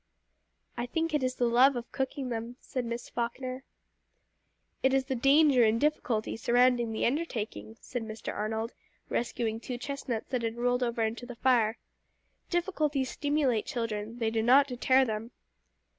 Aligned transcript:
"I 0.77 0.87
think 0.87 1.13
it 1.13 1.21
is 1.21 1.35
the 1.35 1.45
love 1.45 1.75
of 1.75 1.91
cooking 1.91 2.29
them," 2.29 2.55
said 2.59 2.85
Miss 2.85 3.07
Falkner. 3.07 3.63
"It 4.81 4.95
is 4.95 5.05
the 5.05 5.13
danger 5.15 5.63
and 5.63 5.79
difficulty 5.79 6.35
surrounding 6.35 6.91
the 6.91 7.05
undertaking," 7.05 7.77
said 7.79 8.01
Mr. 8.01 8.33
Arnold, 8.33 8.73
rescuing 9.09 9.59
two 9.59 9.77
chestnuts 9.77 10.25
that 10.31 10.41
had 10.41 10.57
rolled 10.57 10.81
over 10.81 11.03
into 11.03 11.27
the 11.27 11.35
fire. 11.35 11.77
"Difficulties 12.49 13.11
stimulate 13.11 13.67
children, 13.67 14.17
they 14.17 14.31
do 14.31 14.41
not 14.41 14.65
deter 14.65 15.05
them." 15.05 15.29